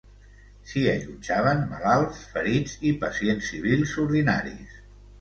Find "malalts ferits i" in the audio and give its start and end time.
1.75-2.97